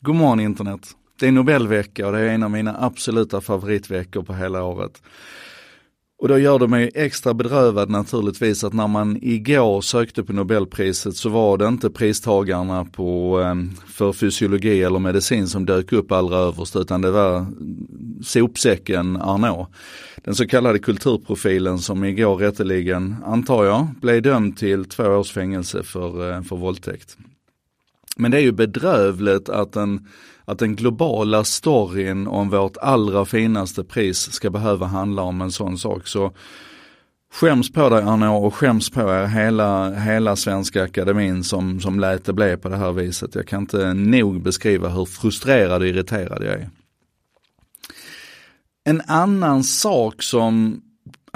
[0.00, 0.80] God morgon internet.
[1.20, 5.02] Det är Nobelvecka och det är en av mina absoluta favoritveckor på hela året.
[6.18, 11.16] Och då gör det mig extra bedrövad naturligtvis att när man igår sökte på Nobelpriset
[11.16, 16.36] så var det inte pristagarna på, ehm, för fysiologi eller medicin som dök upp allra
[16.36, 17.46] överst utan det var
[18.22, 19.68] sopsäcken Arnault.
[20.24, 25.82] Den så kallade kulturprofilen som igår rätteligen, antar jag, blev dömd till två års fängelse
[25.82, 27.16] för, eh, för våldtäkt.
[28.16, 30.06] Men det är ju bedrövligt att den,
[30.44, 35.78] att den globala storyn om vårt allra finaste pris ska behöva handla om en sån
[35.78, 36.06] sak.
[36.06, 36.32] Så
[37.32, 42.24] Skäms på dig Arnaud och skäms på er hela, hela Svenska Akademin som, som lät
[42.24, 43.34] det bli på det här viset.
[43.34, 46.70] Jag kan inte nog beskriva hur frustrerad och irriterad jag är.
[48.84, 50.82] En annan sak som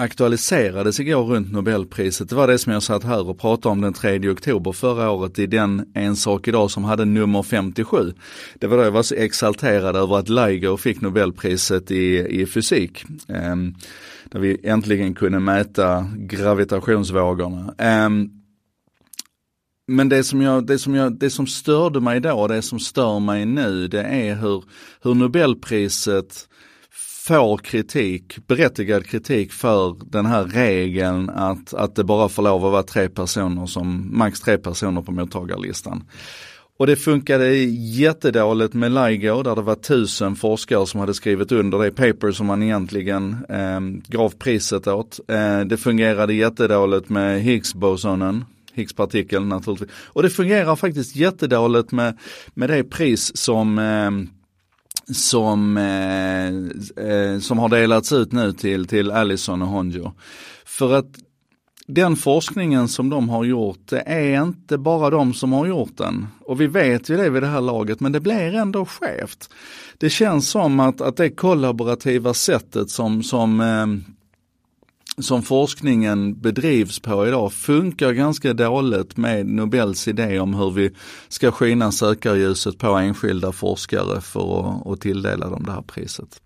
[0.00, 3.92] aktualiserades igår runt Nobelpriset, det var det som jag satt här och pratade om den
[3.92, 8.12] 3 oktober förra året i den En sak idag som hade nummer 57.
[8.58, 13.04] Det var då jag var så exalterad över att LIGO fick Nobelpriset i, i fysik.
[13.28, 13.74] Um,
[14.30, 17.74] där vi äntligen kunde mäta gravitationsvågorna.
[18.06, 18.30] Um,
[19.86, 22.80] men det som, jag, det, som jag, det som störde mig då, och det som
[22.80, 24.64] stör mig nu, det är hur,
[25.02, 26.48] hur Nobelpriset
[27.30, 32.72] får kritik, berättigad kritik för den här regeln att, att det bara får lov att
[32.72, 36.04] vara tre personer som, max tre personer på mottagarlistan.
[36.78, 41.78] Och det funkade jättedåligt med LIGO där det var tusen forskare som hade skrivit under
[41.78, 45.20] det paper som man egentligen eh, gav priset åt.
[45.28, 48.44] Eh, det fungerade jättedåligt med Higgs-bosonen,
[48.74, 49.90] Higgs-partikeln naturligtvis.
[50.06, 52.18] Och det fungerar faktiskt jättedåligt med,
[52.54, 54.39] med det pris som eh,
[55.12, 56.46] som, eh,
[57.06, 60.12] eh, som har delats ut nu till, till Allison och Honjo.
[60.64, 61.06] För att
[61.86, 66.26] den forskningen som de har gjort, det är inte bara de som har gjort den.
[66.40, 69.50] Och vi vet ju det vid det här laget, men det blir ändå skevt.
[69.98, 73.86] Det känns som att, att det kollaborativa sättet som, som eh,
[75.22, 80.90] som forskningen bedrivs på idag funkar ganska dåligt med Nobels idé om hur vi
[81.28, 86.40] ska skina sökarljuset på enskilda forskare för att, att tilldela dem det här priset.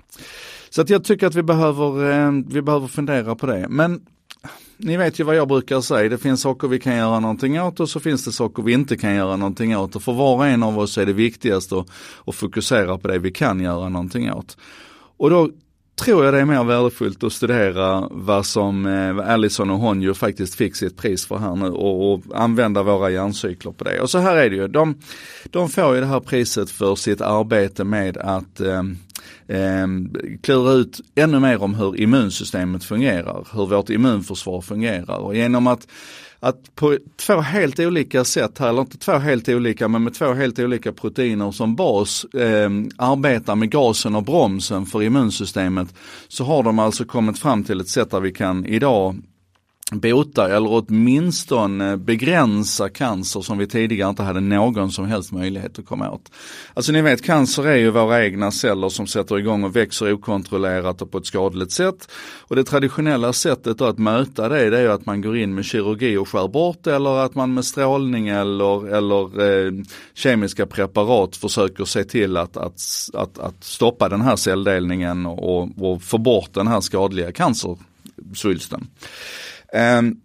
[0.71, 3.67] Så att jag tycker att vi behöver, eh, vi behöver fundera på det.
[3.69, 4.01] Men
[4.77, 7.81] ni vet ju vad jag brukar säga, det finns saker vi kan göra någonting åt
[7.81, 9.97] och så finns det saker vi inte kan göra någonting åt.
[9.97, 11.87] Och för var och en av oss är det viktigast att,
[12.27, 14.57] att fokusera på det vi kan göra någonting åt.
[15.17, 15.51] Och då
[15.97, 20.55] tror jag det är mer värdefullt att studera vad som eh, Allison och Honjo faktiskt
[20.55, 24.01] fick sitt pris för här nu och, och, använda våra hjärncykler på det.
[24.01, 24.95] Och så här är det ju, de,
[25.45, 28.83] de får ju det här priset för sitt arbete med att eh,
[29.47, 29.87] eh,
[30.43, 35.19] klura ut ännu mer om hur immunsystemet fungerar, hur vårt immunförsvar fungerar.
[35.19, 35.87] Och genom att
[36.45, 40.33] att på två helt olika sätt här, eller inte två helt olika, men med två
[40.33, 45.95] helt olika proteiner som bas eh, arbetar med gasen och bromsen för immunsystemet,
[46.29, 49.17] så har de alltså kommit fram till ett sätt där vi kan idag
[49.93, 55.87] bota eller åtminstone begränsa cancer som vi tidigare inte hade någon som helst möjlighet att
[55.87, 56.33] komma åt.
[56.75, 61.03] Alltså ni vet cancer är ju våra egna celler som sätter igång och växer okontrollerat
[61.03, 62.09] och på ett skadligt sätt.
[62.41, 66.17] Och det traditionella sättet att möta det, det är att man går in med kirurgi
[66.17, 69.73] och skär bort eller att man med strålning eller, eller eh,
[70.15, 72.81] kemiska preparat försöker se till att, att,
[73.13, 78.87] att, att stoppa den här celldelningen och, och få bort den här skadliga cancersvulsten.
[79.75, 80.17] Ehm,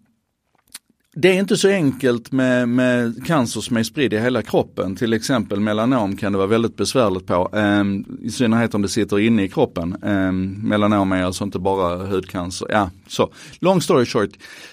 [1.15, 4.95] det är inte så enkelt med, med cancer som är spridd i hela kroppen.
[4.95, 7.49] Till exempel melanom kan det vara väldigt besvärligt på.
[7.53, 9.95] Ehm, I synnerhet om det sitter inne i kroppen.
[10.03, 12.67] Ehm, melanom är alltså inte bara hudcancer.
[12.71, 13.33] Ja, så.
[13.59, 14.29] Long story short,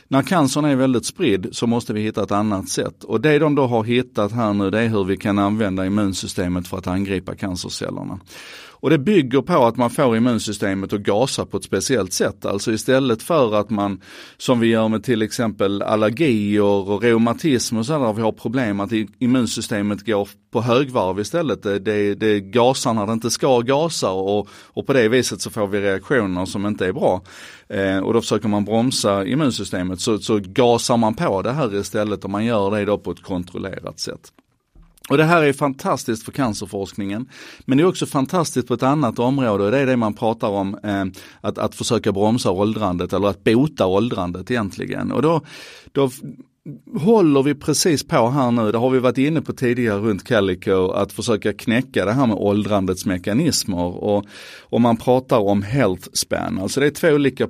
[0.08, 3.04] när cancern är väldigt spridd så måste vi hitta ett annat sätt.
[3.04, 6.68] Och det de då har hittat här nu det är hur vi kan använda immunsystemet
[6.68, 8.20] för att angripa cancercellerna.
[8.80, 12.46] Och det bygger på att man får immunsystemet att gasa på ett speciellt sätt.
[12.46, 14.00] Alltså istället för att man,
[14.36, 18.92] som vi gör med till exempel allergier och reumatism och sådär, vi har problem att
[19.18, 21.62] immunsystemet går på högvarv istället.
[21.62, 25.50] Det, det, det gasar när det inte ska gasa och, och på det viset så
[25.50, 27.22] får vi reaktioner som inte är bra.
[27.68, 32.24] Eh, och då försöker man bromsa immunsystemet så, så gasar man på det här istället
[32.24, 34.32] och man gör det då på ett kontrollerat sätt.
[35.08, 37.28] Och det här är fantastiskt för cancerforskningen.
[37.64, 40.48] Men det är också fantastiskt på ett annat område och det är det man pratar
[40.48, 41.04] om eh,
[41.40, 45.12] att, att försöka bromsa åldrandet eller att bota åldrandet egentligen.
[45.12, 45.40] Och då,
[45.92, 46.10] då
[46.98, 50.90] håller vi precis på här nu, det har vi varit inne på tidigare runt Calico,
[50.90, 54.04] att försöka knäcka det här med åldrandets mekanismer.
[54.04, 54.24] Och
[54.60, 57.48] om man pratar om health span, alltså det är två olika,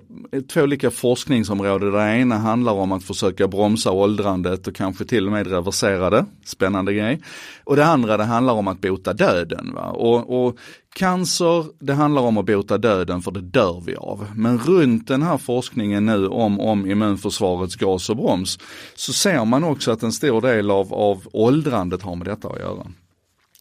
[0.52, 1.92] två olika forskningsområden.
[1.92, 6.26] Det ena handlar om att försöka bromsa åldrandet och kanske till och med reversera det,
[6.44, 7.20] spännande grej.
[7.64, 9.72] Och det andra det handlar om att bota döden.
[9.74, 9.90] Va?
[9.90, 10.58] Och, och
[10.96, 14.26] Cancer, det handlar om att bota döden för det dör vi av.
[14.34, 18.58] Men runt den här forskningen nu om, om immunförsvarets gas och broms
[18.94, 22.58] så ser man också att en stor del av, av åldrandet har med detta att
[22.58, 22.86] göra.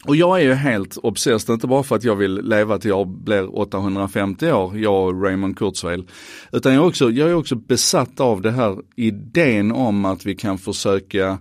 [0.06, 3.08] Och jag är ju helt obsessed, inte bara för att jag vill leva till jag
[3.08, 6.04] blir 850 år, jag och Raymond Kurzweil.
[6.52, 10.36] Utan jag är, också, jag är också besatt av det här idén om att vi
[10.36, 11.38] kan försöka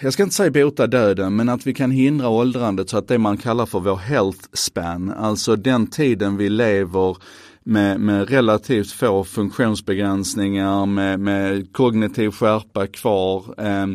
[0.00, 3.18] jag ska inte säga bota döden, men att vi kan hindra åldrandet så att det
[3.18, 7.16] man kallar för vår health span, alltså den tiden vi lever
[7.64, 13.86] med, med relativt få funktionsbegränsningar, med, med kognitiv skärpa kvar, eh,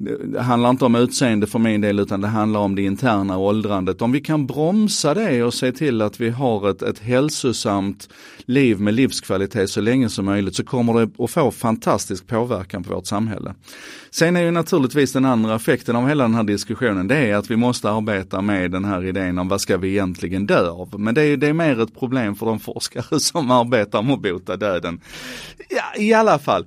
[0.00, 4.02] det handlar inte om utseende för min del utan det handlar om det interna åldrandet.
[4.02, 8.08] Om vi kan bromsa det och se till att vi har ett, ett hälsosamt
[8.44, 12.94] liv med livskvalitet så länge som möjligt så kommer det att få fantastisk påverkan på
[12.94, 13.54] vårt samhälle.
[14.10, 17.50] Sen är ju naturligtvis den andra effekten av hela den här diskussionen det är att
[17.50, 21.00] vi måste arbeta med den här idén om vad ska vi egentligen dö av.
[21.00, 24.22] Men det är, det är mer ett problem för de forskare som arbetar med att
[24.22, 25.00] bota döden.
[25.68, 26.66] Ja, I alla fall.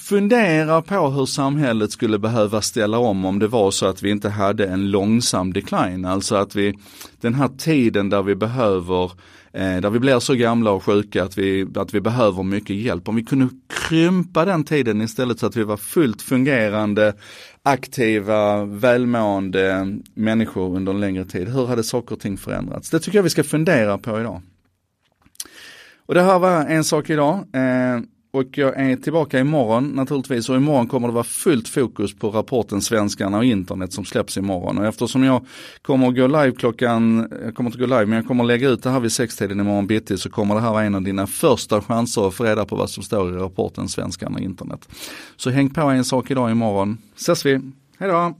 [0.00, 4.28] Fundera på hur samhället skulle behöva ställa om om det var så att vi inte
[4.28, 6.04] hade en långsam decline.
[6.04, 6.74] Alltså att vi,
[7.20, 9.04] den här tiden där vi behöver
[9.52, 13.08] eh, där vi blir så gamla och sjuka att vi, att vi behöver mycket hjälp.
[13.08, 13.48] Om vi kunde
[13.88, 17.14] krympa den tiden istället så att vi var fullt fungerande,
[17.62, 21.48] aktiva, välmående människor under en längre tid.
[21.48, 22.90] Hur hade saker och ting förändrats?
[22.90, 24.42] Det tycker jag vi ska fundera på idag.
[26.06, 27.34] Och det här var en sak idag.
[27.34, 28.00] Eh,
[28.38, 32.80] och jag är tillbaka imorgon naturligtvis och imorgon kommer det vara fullt fokus på rapporten
[32.80, 34.78] Svenskarna och internet som släpps imorgon.
[34.78, 35.46] Och eftersom jag
[35.82, 38.68] kommer att gå live klockan, jag kommer inte gå live men jag kommer att lägga
[38.68, 41.26] ut det här vid sextiden imorgon bitti så kommer det här vara en av dina
[41.26, 44.88] första chanser att få reda på vad som står i rapporten Svenskarna och internet.
[45.36, 46.98] Så häng på en sak idag imorgon.
[47.16, 47.60] Ses vi,
[47.98, 48.34] hejdå!